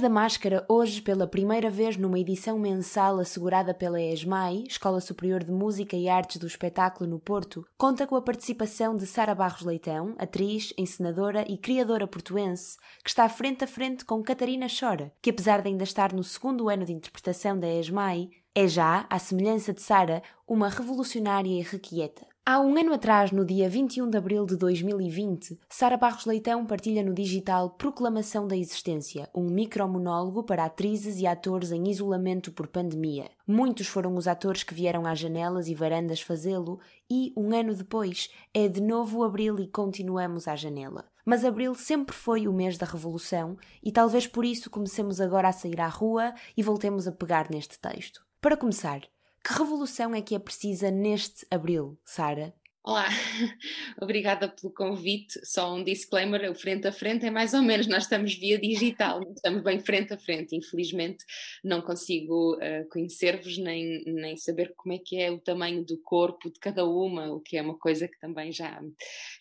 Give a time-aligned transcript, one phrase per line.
[0.00, 0.64] Atrás da máscara.
[0.66, 6.08] Hoje pela primeira vez numa edição mensal assegurada pela ESMAI, Escola Superior de Música e
[6.08, 11.44] Artes do Espetáculo no Porto, conta com a participação de Sara Barros Leitão, atriz, encenadora
[11.46, 15.84] e criadora portuense, que está frente a frente com Catarina Chora, que apesar de ainda
[15.84, 20.70] estar no segundo ano de interpretação da ESMAI, é já, à semelhança de Sara, uma
[20.70, 22.29] revolucionária e requieta.
[22.42, 27.02] Há um ano atrás, no dia 21 de abril de 2020, Sara Barros Leitão partilha
[27.02, 33.30] no digital Proclamação da Existência, um micromonólogo para atrizes e atores em isolamento por pandemia.
[33.46, 38.30] Muitos foram os atores que vieram às janelas e varandas fazê-lo, e, um ano depois,
[38.54, 41.04] é de novo abril e continuamos à janela.
[41.26, 45.52] Mas abril sempre foi o mês da revolução, e talvez por isso comecemos agora a
[45.52, 48.22] sair à rua e voltemos a pegar neste texto.
[48.40, 49.02] Para começar,
[49.44, 52.54] que revolução é que é precisa neste abril, Sara?
[52.82, 53.06] Olá,
[54.00, 55.38] obrigada pelo convite.
[55.44, 59.20] Só um disclaimer: o frente a frente é mais ou menos, nós estamos via digital,
[59.34, 60.56] estamos bem frente a frente.
[60.56, 61.22] Infelizmente,
[61.62, 66.50] não consigo uh, conhecer-vos nem, nem saber como é que é o tamanho do corpo
[66.50, 68.80] de cada uma, o que é uma coisa que também já,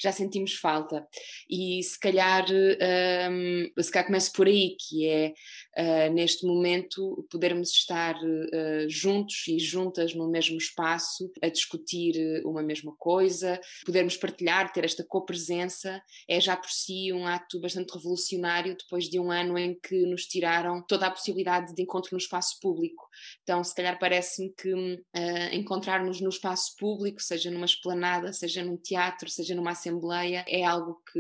[0.02, 1.08] já sentimos falta.
[1.50, 5.34] E se calhar, um, ehm, se calhar começo por aí, que é
[5.78, 12.62] uh, neste momento podermos estar uh, juntos e juntas no mesmo espaço a discutir uma
[12.62, 17.92] mesma coisa coisa, podermos partilhar, ter esta copresença, é já por si um ato bastante
[17.92, 22.18] revolucionário depois de um ano em que nos tiraram toda a possibilidade de encontro no
[22.18, 23.09] espaço público.
[23.44, 28.78] Então, se calhar parece-me que uh, encontrarmos no espaço público, seja numa esplanada, seja num
[28.78, 31.20] teatro, seja numa assembleia, é algo que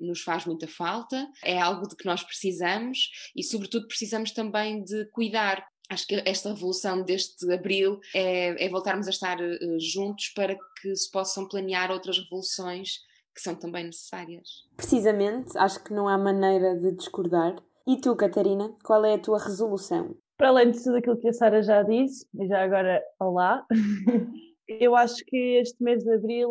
[0.00, 4.82] um, nos faz muita falta, é algo de que nós precisamos e, sobretudo, precisamos também
[4.82, 10.28] de cuidar acho que esta revolução deste abril é, é voltarmos a estar uh, juntos
[10.30, 13.00] para que se possam planear outras revoluções
[13.34, 14.48] que são também necessárias.
[14.76, 17.56] Precisamente, acho que não há maneira de discordar.
[17.86, 20.14] E tu, Catarina, qual é a tua resolução?
[20.42, 23.64] Para além de tudo aquilo que a Sara já disse, e já agora, olá,
[24.66, 26.48] eu acho que este mês de abril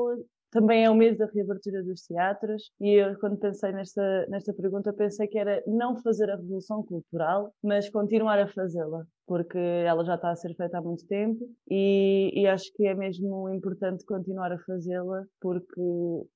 [0.50, 4.94] também é o mês da reabertura dos teatros e eu, quando pensei nesta, nesta pergunta,
[4.94, 10.16] pensei que era não fazer a revolução cultural, mas continuar a fazê-la porque ela já
[10.16, 14.52] está a ser feita há muito tempo e, e acho que é mesmo importante continuar
[14.52, 15.82] a fazê-la porque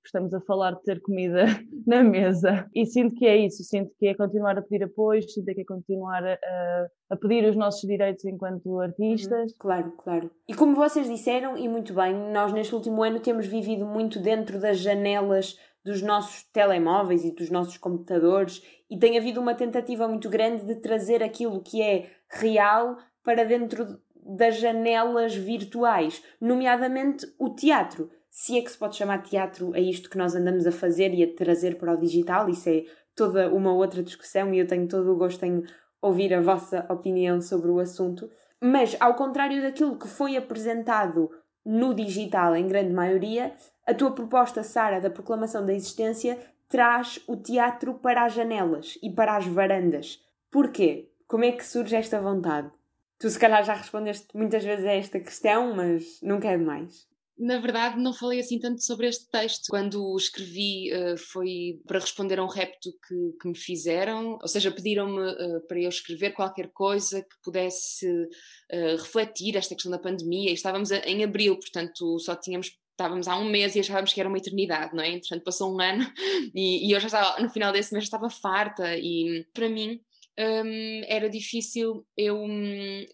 [0.06, 1.44] estamos a falar de ter comida
[1.86, 5.54] na mesa e sinto que é isso, sinto que é continuar a pedir apoio, sinto
[5.54, 6.38] que é continuar a,
[7.10, 9.52] a pedir os nossos direitos enquanto artistas.
[9.52, 10.32] Uhum, claro, claro.
[10.48, 14.58] E como vocês disseram, e muito bem, nós neste último ano temos vivido muito dentro
[14.58, 20.29] das janelas dos nossos telemóveis e dos nossos computadores e tem havido uma tentativa muito
[20.29, 28.09] grande de trazer aquilo que é real para dentro das janelas virtuais, nomeadamente o teatro.
[28.29, 31.23] Se é que se pode chamar teatro a isto que nós andamos a fazer e
[31.23, 32.84] a trazer para o digital, isso é
[33.16, 35.63] toda uma outra discussão e eu tenho todo o gosto em
[36.02, 38.29] ouvir a vossa opinião sobre o assunto.
[38.62, 41.29] Mas, ao contrário daquilo que foi apresentado
[41.66, 43.53] no digital, em grande maioria,
[43.85, 46.38] a tua proposta, Sara, da proclamação da existência,
[46.75, 50.19] traz o teatro para as janelas e para as varandas.
[50.52, 51.09] Porquê?
[51.25, 52.69] Como é que surge esta vontade?
[53.18, 57.08] Tu, se calhar, já respondeste muitas vezes a esta questão, mas nunca é demais.
[57.38, 59.68] Na verdade, não falei assim tanto sobre este texto.
[59.69, 64.47] Quando o escrevi, uh, foi para responder a um repto que, que me fizeram, ou
[64.50, 70.00] seja, pediram-me uh, para eu escrever qualquer coisa que pudesse uh, refletir esta questão da
[70.00, 70.52] pandemia.
[70.52, 74.30] E estávamos em abril, portanto, só tínhamos estávamos há um mês e achávamos que era
[74.30, 75.09] uma eternidade, não é?
[75.09, 76.09] Entretanto, passou um ano
[76.56, 80.00] e, e eu já estava, no final desse mês, estava farta e para mim
[80.38, 83.06] um, era difícil eu um,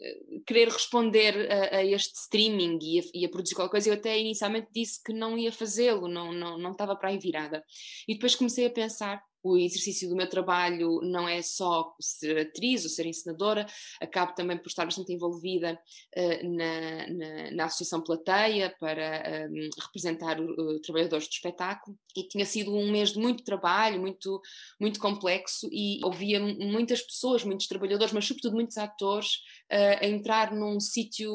[0.45, 3.89] querer responder a, a, este streaming e a, e a, produzir qualquer coisa.
[3.89, 7.63] Eu até inicialmente disse que não ia fazê-lo, não, não, não estava para aí virada.
[8.07, 12.83] E depois comecei a pensar o exercício do meu trabalho não é só ser atriz
[12.83, 13.65] ou ser encenadora,
[13.99, 15.79] acabo também por estar bastante envolvida
[16.15, 21.97] uh, na, na, na, Associação Plateia para um, representar os trabalhadores do espetáculo.
[22.15, 24.41] E tinha sido um mês de muito trabalho, muito,
[24.79, 29.35] muito complexo e ouvia muitas pessoas, muitos trabalhadores, mas sobretudo muitos atores
[29.71, 31.31] uh, a entrar num sítio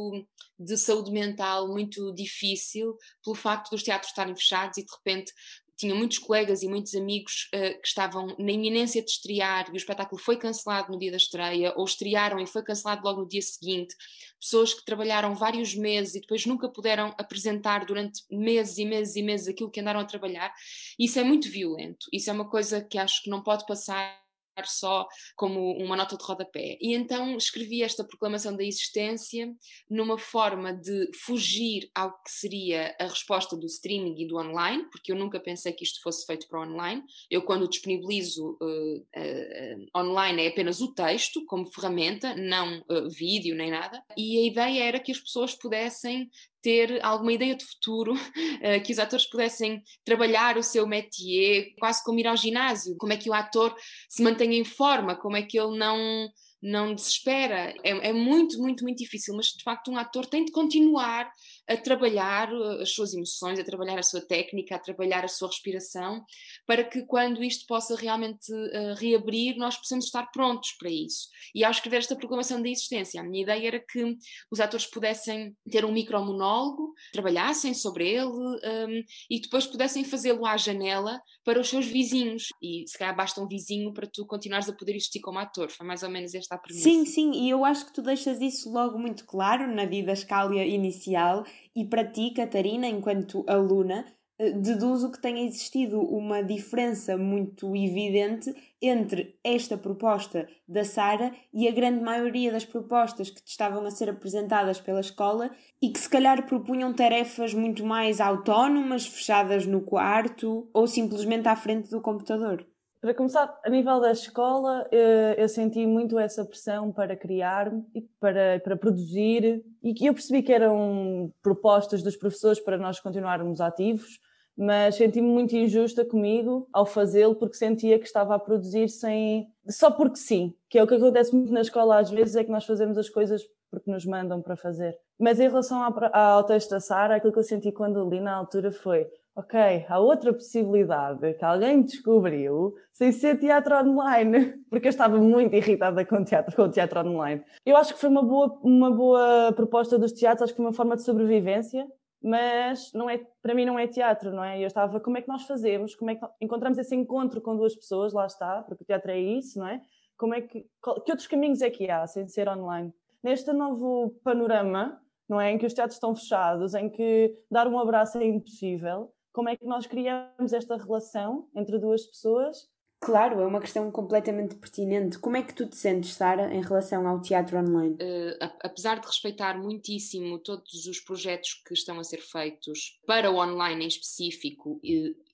[0.59, 5.33] de saúde mental muito difícil pelo facto dos teatros estarem fechados e de repente
[5.77, 9.77] tinha muitos colegas e muitos amigos uh, que estavam na iminência de estrear e o
[9.77, 13.43] espetáculo foi cancelado no dia da estreia, ou estrearam e foi cancelado logo no dia
[13.43, 13.95] seguinte.
[14.41, 19.23] Pessoas que trabalharam vários meses e depois nunca puderam apresentar durante meses e meses e
[19.23, 20.53] meses aquilo que andaram a trabalhar.
[20.99, 22.07] Isso é muito violento.
[22.13, 24.26] Isso é uma coisa que acho que não pode passar
[24.65, 26.79] só como uma nota de rodapé.
[26.81, 29.53] E então escrevi esta proclamação da existência
[29.91, 35.13] numa forma de fugir ao que seria a resposta do streaming e do online, porque
[35.13, 37.03] eu nunca pensei que isto fosse feito para online.
[37.31, 43.55] Eu, quando disponibilizo uh, uh, online, é apenas o texto como ferramenta, não uh, vídeo
[43.55, 44.03] nem nada.
[44.17, 46.31] E a ideia era que as pessoas pudessem
[46.63, 52.03] ter alguma ideia de futuro, uh, que os atores pudessem trabalhar o seu métier, quase
[52.05, 53.75] como ir ao ginásio, como é que o ator
[54.09, 56.29] se mantém em forma, como é que ele não
[56.63, 57.73] não desespera.
[57.85, 61.31] É, é, muito, muito, muito difícil, mas de facto um ator tem de continuar
[61.69, 65.49] a trabalhar uh, as suas emoções, a trabalhar a sua técnica, a trabalhar a sua
[65.49, 66.25] respiração,
[66.67, 71.29] para que quando isto possa realmente uh, reabrir, nós possamos estar prontos para isso.
[71.55, 74.17] E ao escrever esta proclamação da existência, a minha ideia era que
[74.51, 80.57] os atores pudessem ter um micromonólogo, trabalhassem sobre ele um, e depois pudessem fazê-lo à
[80.57, 82.49] janela para os seus vizinhos.
[82.63, 85.71] E se calhar basta um vizinho para tu continuares a poder existir como ator.
[85.71, 86.89] Foi mais ou menos esta a premissa.
[86.89, 91.45] Sim, sim, e eu acho que tu deixas isso logo muito claro na didascália inicial
[91.75, 94.05] e para ti, Catarina, enquanto aluna,
[94.39, 101.67] eh, deduzo que tenha existido uma diferença muito evidente entre esta proposta da Sara e
[101.67, 105.51] a grande maioria das propostas que te estavam a ser apresentadas pela escola
[105.81, 111.57] e que se calhar propunham tarefas muito mais autónomas, fechadas no quarto ou simplesmente à
[111.57, 112.67] frente do computador.
[113.07, 117.73] Para começar, a nível da escola, eh, eu senti muito essa pressão para criar
[118.19, 123.61] para, para produzir, e que eu percebi que eram propostas dos professores para nós continuarmos
[123.61, 124.19] ativos,
[124.59, 129.47] mas senti-me muito injusta comigo ao fazê-lo, porque sentia que estava a produzir sem.
[129.69, 132.51] só porque sim, que é o que acontece muito na escola às vezes, é que
[132.51, 134.99] nós fazemos as coisas porque nos mandam para fazer.
[135.17, 135.81] Mas em relação
[136.13, 139.07] ao texto da Sara, aquilo que eu senti quando li na altura foi
[139.37, 145.55] ok, há outra possibilidade que alguém descobriu sem ser teatro online, porque eu estava muito
[145.55, 147.45] irritada com o teatro, com o teatro online.
[147.65, 150.73] Eu acho que foi uma boa, uma boa proposta dos teatros, acho que foi uma
[150.73, 151.87] forma de sobrevivência,
[152.23, 154.59] mas não é, para mim não é teatro, não é?
[154.59, 155.95] Eu estava, como é que nós fazemos?
[155.95, 158.15] Como é que encontramos esse encontro com duas pessoas?
[158.15, 159.83] Lá está, porque o teatro é isso, não é?
[160.17, 162.91] Como é que, que outros caminhos é que há sem ser online?
[163.23, 164.99] Neste novo panorama,
[165.29, 165.53] não é?
[165.53, 169.57] Em que os teatros estão fechados, em que dar um abraço é impossível, como é
[169.57, 172.67] que nós criamos esta relação entre duas pessoas.
[172.99, 175.19] Claro, é uma questão completamente pertinente.
[175.19, 177.97] Como é que tu te sentes, Sara, em relação ao teatro online?
[177.97, 183.37] Uh, apesar de respeitar muitíssimo todos os projetos que estão a ser feitos para o
[183.37, 184.81] online em específico,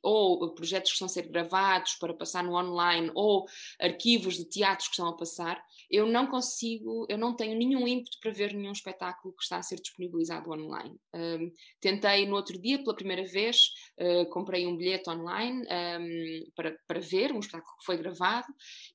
[0.03, 3.47] ou projetos que estão a ser gravados para passar no online, ou
[3.81, 8.19] arquivos de teatros que estão a passar, eu não consigo, eu não tenho nenhum ímpeto
[8.21, 10.97] para ver nenhum espetáculo que está a ser disponibilizado online.
[11.15, 13.69] Um, tentei no outro dia, pela primeira vez,
[14.01, 18.47] uh, comprei um bilhete online um, para, para ver um espetáculo que foi gravado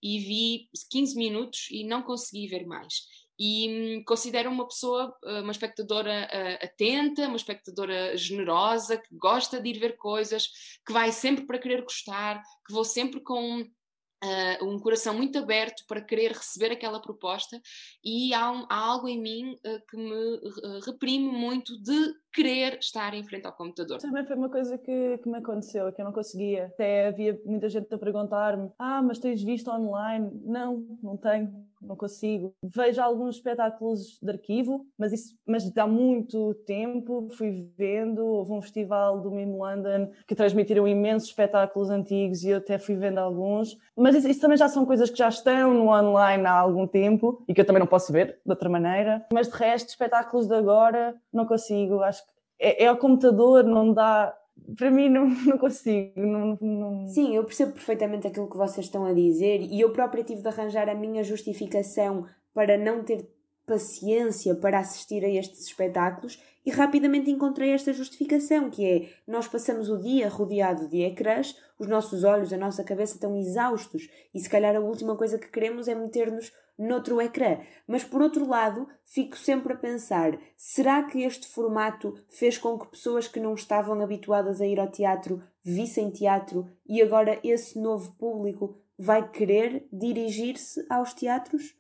[0.02, 5.42] e vi 15 minutos e não consegui ver mais e hum, considero uma pessoa, eh,
[5.42, 10.48] uma espectadora uh, atenta, uma espectadora generosa, que gosta de ir ver coisas,
[10.86, 15.84] que vai sempre para querer gostar, que vou sempre com uh, um coração muito aberto
[15.88, 17.62] para querer receber aquela proposta.
[18.04, 23.16] E há, um, há algo em mim uh, que me reprime muito de querer estar
[23.16, 23.98] em frente ao computador.
[23.98, 26.68] Também foi uma coisa que, que me aconteceu, que eu não conseguia.
[26.68, 30.30] Até havia muita gente a perguntar-me: Ah, mas tens visto online?
[30.46, 31.52] Não, não tenho,
[31.82, 32.54] não consigo.
[32.62, 38.24] Vejo alguns espetáculos de arquivo, mas isso mas há muito tempo fui vendo.
[38.24, 42.96] Houve um festival do Mime London que transmitiram imensos espetáculos antigos e eu até fui
[42.96, 43.76] vendo alguns.
[43.96, 47.44] Mas isso, isso também já são coisas que já estão no online há algum tempo
[47.48, 49.26] e que eu também não posso ver de outra maneira.
[49.34, 52.02] Mas de resto, espetáculos de agora, não consigo.
[52.02, 52.27] Acho
[52.60, 54.36] é, é ao computador, não dá.
[54.76, 56.20] Para mim, não, não consigo.
[56.20, 57.08] Não, não...
[57.08, 60.48] Sim, eu percebo perfeitamente aquilo que vocês estão a dizer e eu própria tive de
[60.48, 63.28] arranjar a minha justificação para não ter
[63.66, 69.90] paciência para assistir a estes espetáculos e rapidamente encontrei esta justificação, que é nós passamos
[69.90, 74.50] o dia rodeado de ecrãs, os nossos olhos, a nossa cabeça estão exaustos e se
[74.50, 77.60] calhar a última coisa que queremos é meter-nos noutro ecrã.
[77.88, 82.92] Mas por outro lado, fico sempre a pensar: será que este formato fez com que
[82.92, 88.12] pessoas que não estavam habituadas a ir ao teatro vissem teatro e agora esse novo
[88.18, 91.78] público vai querer dirigir-se aos teatros?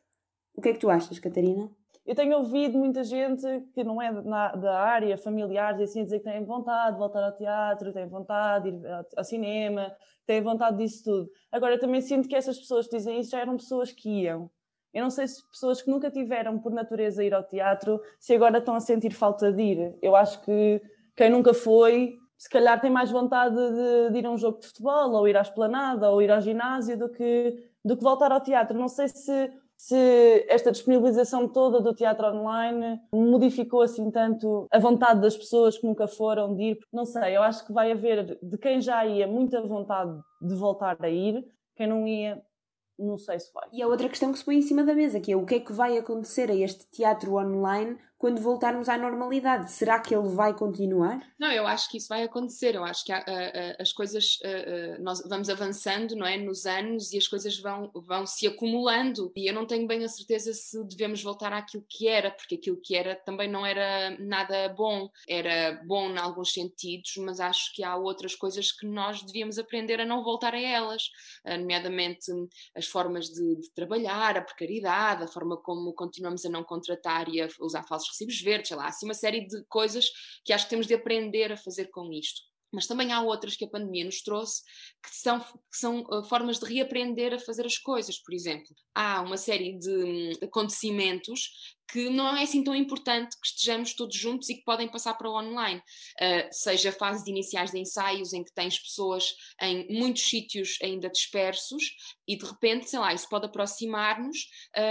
[0.55, 1.69] O que é que tu achas, Catarina?
[2.07, 6.23] Eu tenho ouvido muita gente que não é na, da área, familiares, assim, dizer que
[6.23, 9.93] têm vontade de voltar ao teatro, têm vontade de ir ao cinema,
[10.25, 11.29] têm vontade disso tudo.
[11.51, 14.49] Agora, também sinto que essas pessoas que dizem isso já eram pessoas que iam.
[14.93, 18.59] Eu não sei se pessoas que nunca tiveram por natureza ir ao teatro, se agora
[18.59, 19.97] estão a sentir falta de ir.
[20.01, 20.81] Eu acho que
[21.13, 24.67] quem nunca foi, se calhar tem mais vontade de, de ir a um jogo de
[24.67, 28.39] futebol, ou ir à esplanada, ou ir ao ginásio, do que, do que voltar ao
[28.39, 28.79] teatro.
[28.79, 35.21] Não sei se se esta disponibilização toda do teatro online modificou assim tanto a vontade
[35.21, 38.57] das pessoas que nunca foram de ir, não sei, eu acho que vai haver de
[38.57, 42.41] quem já ia muita vontade de voltar a ir, quem não ia
[42.99, 43.67] não sei se vai.
[43.71, 45.55] E a outra questão que se põe em cima da mesa, que é o que
[45.55, 49.71] é que vai acontecer a este teatro online quando voltarmos à normalidade?
[49.71, 51.21] Será que ele vai continuar?
[51.39, 52.75] Não, eu acho que isso vai acontecer.
[52.75, 57.13] Eu acho que uh, uh, as coisas, uh, nós vamos avançando, não é, nos anos
[57.13, 59.31] e as coisas vão, vão se acumulando.
[59.35, 62.77] E eu não tenho bem a certeza se devemos voltar àquilo que era, porque aquilo
[62.81, 65.09] que era também não era nada bom.
[65.27, 70.01] Era bom em alguns sentidos, mas acho que há outras coisas que nós devíamos aprender
[70.01, 71.11] a não voltar a elas,
[71.45, 72.31] nomeadamente
[72.75, 77.41] as formas de, de trabalhar, a precariedade, a forma como continuamos a não contratar e
[77.41, 80.09] a usar falsos recibos verdes, sei lá, assim uma série de coisas
[80.43, 82.41] que acho que temos de aprender a fazer com isto.
[82.71, 84.61] Mas também há outras que a pandemia nos trouxe
[85.01, 88.21] que são, que são uh, formas de reaprender a fazer as coisas.
[88.21, 93.47] Por exemplo, há uma série de um, acontecimentos que não é assim tão importante que
[93.47, 95.81] estejamos todos juntos e que podem passar para o online.
[96.21, 101.83] Uh, seja fases iniciais de ensaios em que tens pessoas em muitos sítios ainda dispersos
[102.27, 104.37] e de repente, sei lá, isso pode aproximar-nos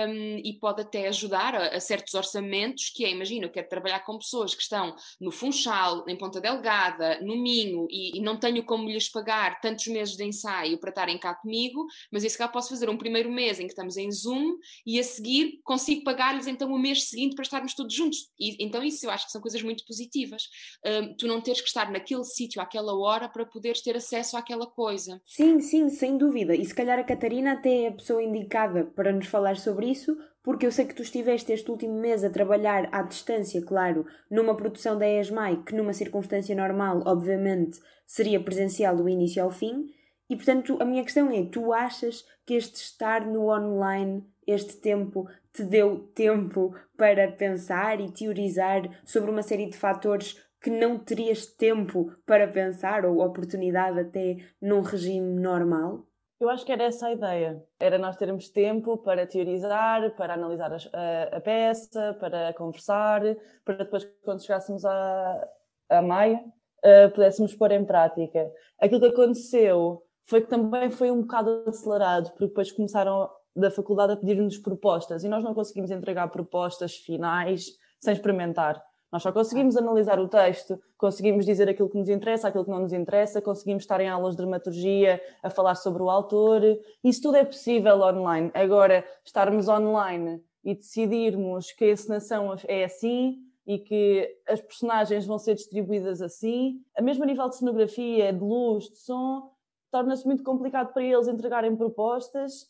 [0.08, 4.00] um, e pode até ajudar a, a, certos orçamentos, que é, imagina, eu quero trabalhar
[4.00, 8.64] com pessoas que estão no Funchal, em Ponta Delgada, no Minho e, e não tenho
[8.64, 12.70] como lhes pagar tantos meses de ensaio para estarem cá comigo, mas esse cá posso
[12.70, 16.72] fazer um primeiro mês em que estamos em Zoom e a seguir consigo pagar-lhes então
[16.72, 18.18] o mês seguinte para estarmos todos juntos.
[18.38, 20.44] E, então, isso eu acho que são coisas muito positivas.
[20.84, 24.66] Um, tu não teres que estar naquele sítio àquela hora para poderes ter acesso àquela
[24.66, 25.20] coisa.
[25.24, 26.54] Sim, sim, sem dúvida.
[26.54, 30.16] E se calhar a Catarina até é a pessoa indicada para nos falar sobre isso,
[30.42, 34.56] porque eu sei que tu estiveste este último mês a trabalhar à distância, claro, numa
[34.56, 39.90] produção da ESMAI, que numa circunstância normal, obviamente, seria presencial do início ao fim.
[40.30, 45.28] E portanto, a minha questão é: tu achas que este estar no online, este tempo,
[45.56, 51.46] te deu tempo para pensar e teorizar sobre uma série de fatores que não terias
[51.46, 56.06] tempo para pensar ou oportunidade até num regime normal?
[56.38, 57.64] Eu acho que era essa a ideia.
[57.80, 63.22] Era nós termos tempo para teorizar, para analisar a, a peça, para conversar,
[63.64, 65.48] para depois, quando chegássemos à,
[65.88, 66.44] à Maia,
[66.84, 68.52] uh, pudéssemos pôr em prática.
[68.78, 74.12] Aquilo que aconteceu foi que também foi um bocado acelerado, porque depois começaram da faculdade
[74.12, 78.82] a pedir-nos propostas e nós não conseguimos entregar propostas finais sem experimentar.
[79.10, 82.80] Nós só conseguimos analisar o texto, conseguimos dizer aquilo que nos interessa, aquilo que não
[82.80, 86.60] nos interessa, conseguimos estar em aulas de dramaturgia a falar sobre o autor.
[87.02, 88.50] Isso tudo é possível online.
[88.52, 95.38] Agora, estarmos online e decidirmos que a encenação é assim e que as personagens vão
[95.38, 99.50] ser distribuídas assim, a mesmo nível de cenografia, de luz, de som,
[99.90, 102.66] torna-se muito complicado para eles entregarem propostas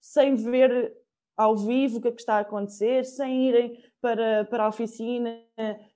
[0.00, 0.94] sem ver
[1.36, 5.40] ao vivo o que é que está a acontecer, sem irem para, para a oficina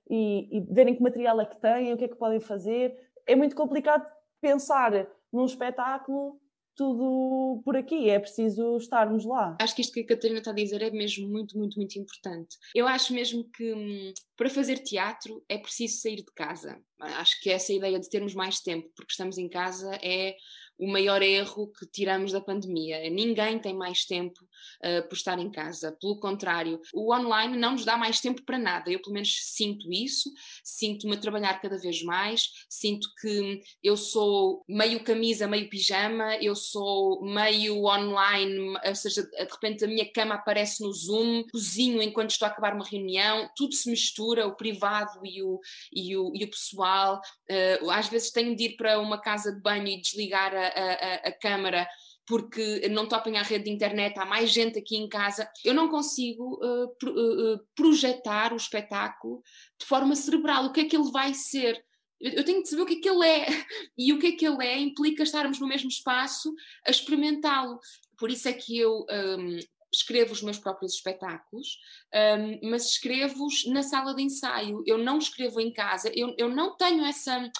[0.09, 2.95] e, e verem que material é que têm, o que é que podem fazer.
[3.27, 4.05] É muito complicado
[4.41, 6.39] pensar num espetáculo
[6.75, 9.55] tudo por aqui, é preciso estarmos lá.
[9.61, 12.57] Acho que isto que a Catarina está a dizer é mesmo muito, muito, muito importante.
[12.73, 16.81] Eu acho mesmo que hum, para fazer teatro é preciso sair de casa.
[16.99, 20.35] Acho que essa ideia de termos mais tempo, porque estamos em casa, é
[20.77, 23.09] o maior erro que tiramos da pandemia.
[23.09, 24.39] Ninguém tem mais tempo
[24.83, 25.95] uh, por estar em casa.
[25.99, 28.91] Pelo contrário, o online não nos dá mais tempo para nada.
[28.91, 30.31] Eu, pelo menos, sinto isso.
[30.63, 32.49] Sinto-me a trabalhar cada vez mais.
[32.69, 36.35] Sinto que eu sou meio camisa, meio pijama.
[36.37, 42.01] Eu sou meio online, ou seja, de repente a minha cama aparece no Zoom, cozinho
[42.01, 43.49] enquanto estou a acabar uma reunião.
[43.55, 45.59] Tudo se mistura, o privado e o,
[45.93, 47.21] e o, e o pessoal.
[47.49, 51.15] Uh, às vezes tenho de ir para uma casa de banho e desligar a a,
[51.27, 51.87] a, câmara
[52.25, 55.49] porque não a apanhar a rede de internet, há mais gente aqui em casa.
[55.63, 59.41] Eu não consigo uh, pro, uh, projetar o espetáculo
[59.79, 60.65] de forma cerebral.
[60.65, 61.83] O que é que ele vai ser?
[62.21, 63.45] Eu tenho de saber o que é que ele é.
[63.97, 66.53] E o que é que ele é implica estarmos no mesmo espaço
[66.87, 67.77] a experimentá-lo.
[68.17, 69.05] Por isso é que eu
[69.37, 69.59] um,
[69.93, 71.77] escrevo os meus próprios espetáculos,
[72.13, 74.81] um, mas escrevo-os na sala de ensaio.
[74.87, 76.09] Eu não escrevo em casa.
[76.15, 77.51] Eu, eu não tenho essa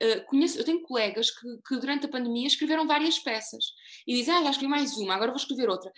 [0.00, 3.72] Uh, conheço, eu tenho colegas que, que, durante a pandemia escreveram várias peças
[4.06, 5.92] e dizem, ah, já escrevi mais uma, agora vou escrever outra.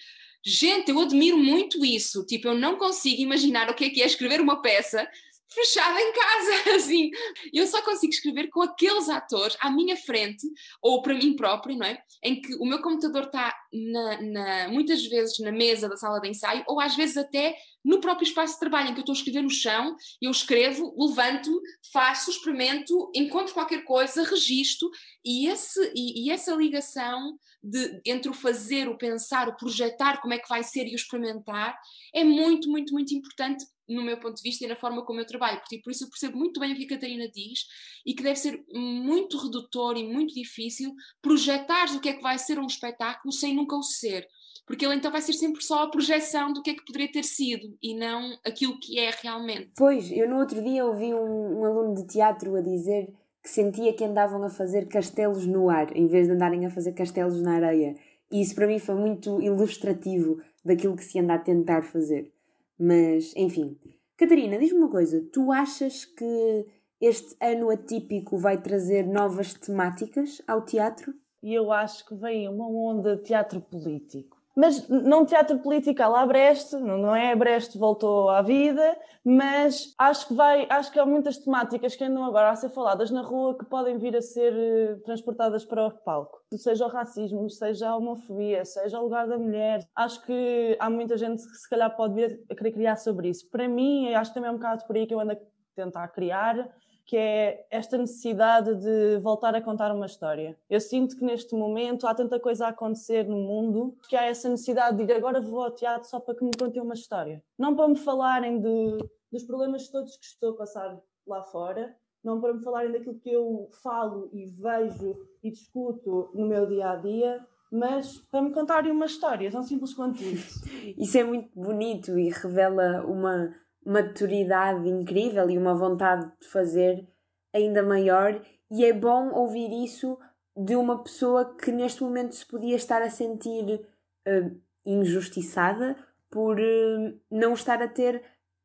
[0.45, 2.25] Gente, eu admiro muito isso.
[2.25, 5.07] Tipo, eu não consigo imaginar o que é que é escrever uma peça
[5.53, 7.11] fechada em casa, assim.
[7.53, 10.47] Eu só consigo escrever com aqueles atores à minha frente,
[10.81, 12.03] ou para mim própria, não é?
[12.23, 16.29] Em que o meu computador está na, na, muitas vezes na mesa da sala de
[16.29, 19.17] ensaio, ou às vezes até no próprio espaço de trabalho, em que eu estou a
[19.17, 21.51] escrever no chão, eu escrevo, levanto,
[21.93, 24.91] faço, experimento, encontro qualquer coisa, registro,
[25.25, 30.35] e, esse, e, e essa ligação de, entre o fazer, o pensar, o projetar, como
[30.35, 31.77] é que vai ser e o experimentar,
[32.15, 35.27] é muito, muito, muito importante no meu ponto de vista e na forma como eu
[35.27, 37.67] trabalho, porque por isso eu percebo muito bem o que a Catarina diz
[38.07, 42.39] e que deve ser muito redutor e muito difícil projetar o que é que vai
[42.39, 44.27] ser um espetáculo sem nunca o ser,
[44.65, 47.25] porque ele então vai ser sempre só a projeção do que é que poderia ter
[47.25, 49.73] sido e não aquilo que é realmente.
[49.77, 53.93] Pois, eu no outro dia ouvi um, um aluno de teatro a dizer que sentia
[53.93, 57.55] que andavam a fazer castelos no ar, em vez de andarem a fazer castelos na
[57.55, 57.95] areia.
[58.31, 62.33] E isso para mim foi muito ilustrativo daquilo que se anda a tentar fazer.
[62.79, 63.79] Mas, enfim.
[64.17, 66.67] Catarina, diz-me uma coisa: tu achas que
[67.01, 71.15] este ano atípico vai trazer novas temáticas ao teatro?
[71.43, 76.27] E eu acho que vem uma onda de teatro político mas não teatro político la
[76.27, 77.35] Brecht, não é?
[77.35, 82.23] Brecht voltou à vida, mas acho que vai, acho que há muitas temáticas que andam
[82.23, 85.91] agora a ser faladas na rua que podem vir a ser eh, transportadas para o
[85.91, 86.41] palco.
[86.55, 89.89] Seja o racismo, seja a homofobia, seja o lugar da mulher.
[89.97, 93.49] Acho que há muita gente que se calhar pode vir a querer criar sobre isso.
[93.51, 95.37] Para mim, acho que também é um bocado por aí que eu ando a
[95.75, 96.69] tentar criar
[97.11, 100.57] que é esta necessidade de voltar a contar uma história.
[100.71, 104.49] Eu sinto que neste momento há tanta coisa a acontecer no mundo que há essa
[104.49, 107.43] necessidade de ir agora vou ao teatro só para que me contem uma história.
[107.59, 108.99] Não para me falarem de,
[109.33, 113.33] dos problemas todos que estou a passar lá fora, não para me falarem daquilo que
[113.33, 118.93] eu falo e vejo e discuto no meu dia a dia, mas para me contarem
[118.93, 120.61] uma história, tão simples quanto isso.
[120.97, 123.53] isso é muito bonito e revela uma
[123.85, 127.07] maturidade incrível e uma vontade de fazer
[127.53, 130.19] ainda maior, e é bom ouvir isso
[130.57, 133.87] de uma pessoa que neste momento se podia estar a sentir
[134.29, 135.97] uh, injustiçada
[136.31, 138.23] por uh, não estar a ter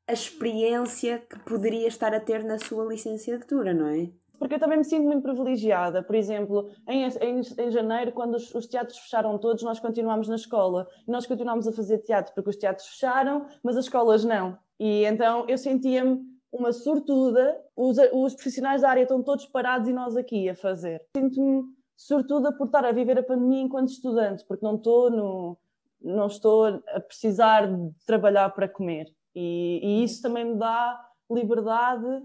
[0.08, 4.10] a experiência que poderia estar a ter na sua licenciatura, não é?
[4.38, 6.04] Porque eu também me sinto muito privilegiada.
[6.04, 10.36] Por exemplo, em, em, em janeiro, quando os, os, teatros fecharam todos, nós continuámos na
[10.36, 10.88] escola.
[11.08, 14.58] Nós continuámos a fazer teatro porque os teatros fecharam, mas as escolas não.
[14.80, 19.94] E então eu sentia-me uma sortuda, os, os, profissionais da área estão todos parados e
[19.94, 21.02] nós aqui a fazer.
[21.16, 21.64] Sinto-me
[21.96, 25.58] sortuda por estar a viver a pandemia enquanto estudante, porque não estou, no,
[26.02, 29.14] não estou a precisar de trabalhar para comer.
[29.34, 32.24] E, e isso também me dá liberdade,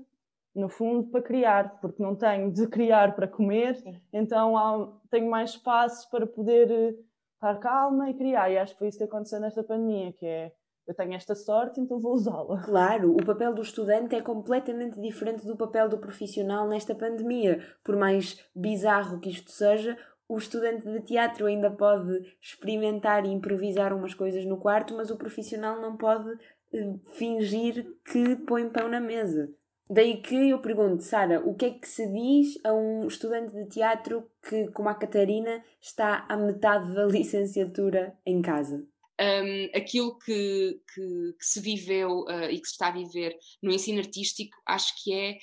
[0.55, 4.01] no fundo, para criar, porque não tenho de criar para comer, Sim.
[4.13, 6.95] então há, tenho mais espaço para poder eh,
[7.35, 8.51] estar calma e criar.
[8.51, 10.53] E acho que foi isso que aconteceu nesta pandemia, que é
[10.91, 12.61] eu tenho esta sorte, então vou usá-la.
[12.67, 17.65] Claro, o papel do estudante é completamente diferente do papel do profissional nesta pandemia.
[17.85, 19.97] Por mais bizarro que isto seja,
[20.29, 25.17] o estudante de teatro ainda pode experimentar e improvisar umas coisas no quarto, mas o
[25.17, 26.29] profissional não pode
[26.73, 29.49] eh, fingir que põe pão na mesa.
[29.89, 33.67] Daí que eu pergunto, Sara, o que é que se diz a um estudante de
[33.67, 38.85] teatro que, como a Catarina, está à metade da licenciatura em casa?
[39.21, 43.73] Um, aquilo que, que, que, se viveu uh, e que se está a viver no
[43.73, 45.39] ensino artístico, acho que é,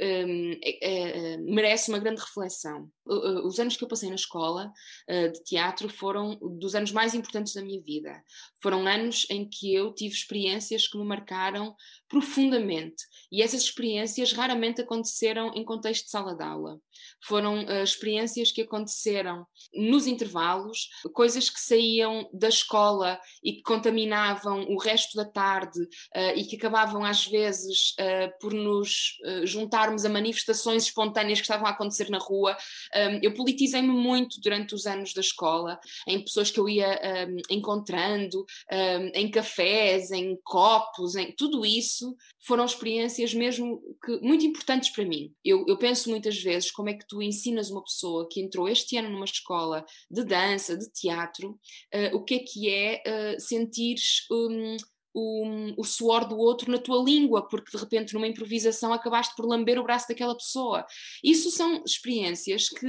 [0.00, 2.90] um, é, é, merece uma grande reflexão.
[3.04, 4.72] Os anos que eu passei na escola
[5.08, 8.22] uh, de teatro foram dos anos mais importantes da minha vida.
[8.62, 11.74] Foram anos em que eu tive experiências que me marcaram
[12.08, 16.78] profundamente e essas experiências raramente aconteceram em contexto de sala de aula
[17.24, 24.66] foram uh, experiências que aconteceram nos intervalos, coisas que saíam da escola e que contaminavam
[24.68, 27.94] o resto da tarde uh, e que acabavam às vezes
[28.40, 32.56] por nos juntar juntarmos a manifestações espontâneas que estavam a acontecer na rua.
[32.94, 37.54] Um, eu politizei-me muito durante os anos da escola, em pessoas que eu ia um,
[37.54, 44.90] encontrando, um, em cafés, em copos, em tudo isso foram experiências mesmo que, muito importantes
[44.90, 45.32] para mim.
[45.44, 48.96] Eu, eu penso muitas vezes como é que tu ensinas uma pessoa que entrou este
[48.96, 53.96] ano numa escola de dança, de teatro, uh, o que é que é uh, sentir
[54.30, 54.76] um,
[55.14, 55.44] o,
[55.76, 59.78] o, suor do outro na tua língua, porque de repente numa improvisação acabaste por lamber
[59.78, 60.86] o braço daquela pessoa.
[61.22, 62.86] Isso são experiências que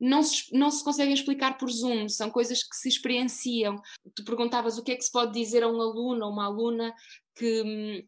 [0.00, 3.80] não se, não se conseguem explicar por Zoom, são coisas que se experienciam.
[4.14, 6.94] Tu perguntavas o que é que se pode dizer a um aluno ou uma aluna
[7.34, 8.02] que hum,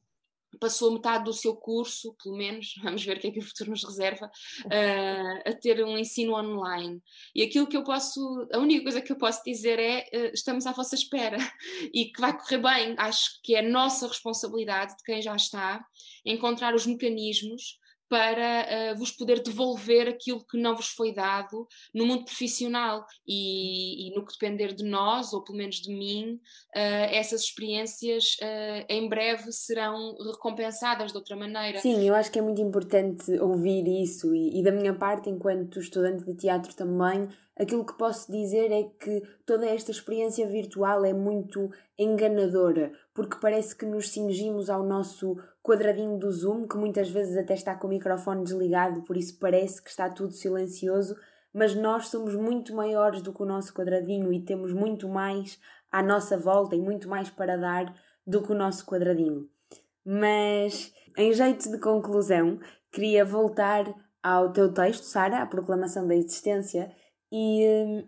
[0.61, 3.71] passou metade do seu curso, pelo menos, vamos ver o que é que o futuro
[3.71, 7.01] nos reserva, uh, a ter um ensino online.
[7.35, 8.21] E aquilo que eu posso,
[8.53, 11.39] a única coisa que eu posso dizer é: uh, estamos à vossa espera
[11.93, 12.95] e que vai correr bem.
[12.99, 15.85] Acho que é nossa responsabilidade, de quem já está,
[16.25, 22.07] encontrar os mecanismos para uh, vos poder devolver aquilo que não vos foi dado no
[22.07, 26.35] mundo profissional e, e no que depender de nós, ou pelo menos de mim,
[26.75, 31.81] uh, essas experiências uh, em breve serão recompensadas de outra maneira.
[31.81, 35.79] Sim, eu acho que é muito importante ouvir isso e, e da minha parte, enquanto
[35.79, 41.13] estudante de teatro também, aquilo que posso dizer é que toda esta experiência virtual é
[41.13, 47.37] muito enganadora, porque parece que nos cingimos ao nosso quadradinho do Zoom, que muitas vezes
[47.37, 51.17] até está com o microfone desligado, por isso parece que está tudo silencioso,
[51.53, 55.59] mas nós somos muito maiores do que o nosso quadradinho e temos muito mais
[55.91, 57.93] à nossa volta e muito mais para dar
[58.25, 59.49] do que o nosso quadradinho.
[60.05, 62.61] Mas, em jeito de conclusão,
[62.93, 66.89] queria voltar ao teu texto, Sara, a proclamação da existência,
[67.33, 68.05] e, hum,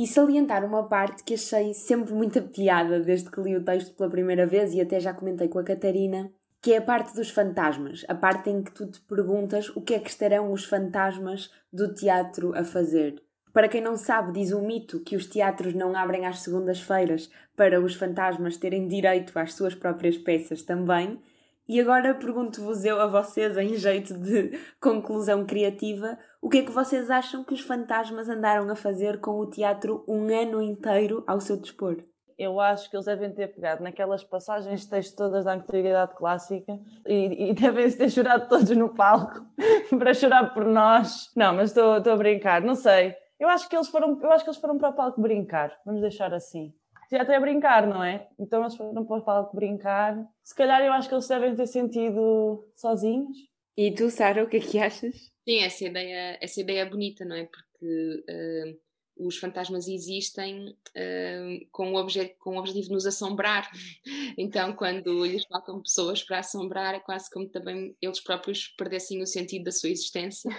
[0.00, 4.08] e salientar uma parte que achei sempre muita piada desde que li o texto pela
[4.08, 6.32] primeira vez e até já comentei com a Catarina,
[6.62, 9.92] que é a parte dos fantasmas, a parte em que tu te perguntas o que
[9.92, 13.22] é que estarão os fantasmas do teatro a fazer.
[13.52, 17.78] Para quem não sabe, diz o mito que os teatros não abrem às segundas-feiras para
[17.78, 21.20] os fantasmas terem direito às suas próprias peças também,
[21.68, 26.70] e agora pergunto-vos eu a vocês, em jeito de conclusão criativa, o que é que
[26.70, 31.40] vocês acham que os fantasmas andaram a fazer com o teatro um ano inteiro ao
[31.40, 32.02] seu dispor?
[32.38, 36.78] Eu acho que eles devem ter pegado naquelas passagens de texto todas da antiguidade clássica
[37.06, 39.44] e, e devem-se ter chorado todos no palco
[39.98, 41.30] para chorar por nós.
[41.36, 43.14] Não, mas estou a brincar, não sei.
[43.38, 46.00] Eu acho que eles foram, eu acho que eles foram para o palco brincar, vamos
[46.00, 46.72] deixar assim
[47.10, 48.28] já até brincar, não é?
[48.38, 50.16] Então eles foram para o palco brincar.
[50.44, 53.36] Se calhar eu acho que eles devem ter sentido sozinhos.
[53.76, 55.29] E tu, Sara, o que é que achas?
[55.48, 57.44] Sim, essa ideia, essa ideia é bonita, não é?
[57.44, 62.06] Porque uh, os fantasmas existem uh, com, o
[62.38, 63.70] com o objetivo de nos assombrar.
[64.38, 69.26] Então, quando lhes faltam pessoas para assombrar, é quase como também eles próprios perdessem o
[69.26, 70.50] sentido da sua existência.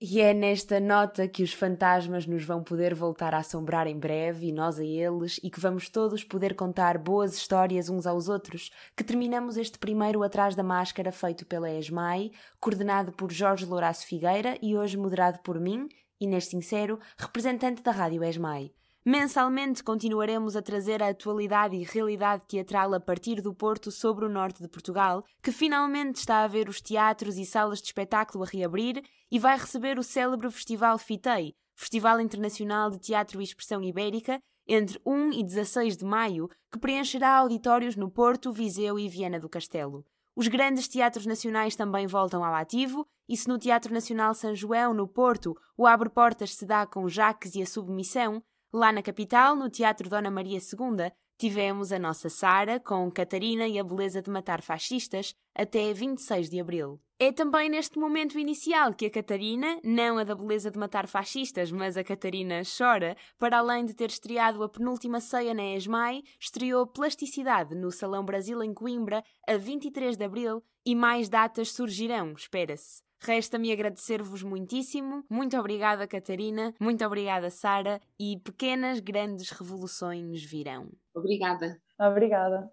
[0.00, 4.46] E é nesta nota que os fantasmas nos vão poder voltar a assombrar em breve,
[4.46, 8.70] e nós a eles, e que vamos todos poder contar boas histórias uns aos outros,
[8.96, 12.30] que terminamos este primeiro Atrás da Máscara feito pela ESMAI,
[12.60, 15.88] coordenado por Jorge Louraço Figueira e hoje moderado por mim,
[16.20, 18.70] Inês Sincero, representante da Rádio ESMAI.
[19.10, 24.28] Mensalmente continuaremos a trazer a atualidade e realidade teatral a partir do Porto sobre o
[24.28, 28.46] norte de Portugal, que finalmente está a ver os teatros e salas de espetáculo a
[28.46, 34.42] reabrir e vai receber o célebre Festival FITEI, Festival Internacional de Teatro e Expressão Ibérica,
[34.66, 39.48] entre 1 e 16 de maio, que preencherá auditórios no Porto, Viseu e Viana do
[39.48, 40.04] Castelo.
[40.36, 44.92] Os grandes teatros nacionais também voltam ao ativo, e se no Teatro Nacional São João,
[44.92, 48.42] no Porto, o Abre Portas se dá com Jaques e a Submissão,
[48.72, 53.78] Lá na capital, no Teatro Dona Maria II, tivemos a nossa Sara com Catarina e
[53.78, 57.00] a Beleza de Matar Fascistas até 26 de abril.
[57.18, 61.72] É também neste momento inicial que a Catarina, não a da Beleza de Matar Fascistas,
[61.72, 66.86] mas a Catarina Chora, para além de ter estreado a penúltima ceia na ESMAI, estreou
[66.86, 73.07] Plasticidade no Salão Brasil em Coimbra a 23 de abril e mais datas surgirão, espera-se.
[73.20, 75.24] Resta-me agradecer-vos muitíssimo.
[75.28, 76.74] Muito obrigada, Catarina.
[76.80, 78.00] Muito obrigada, Sara.
[78.18, 80.88] E pequenas, grandes revoluções virão.
[81.14, 81.78] Obrigada.
[81.98, 82.70] Obrigada.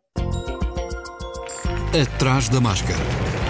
[1.94, 3.45] Atrás da máscara.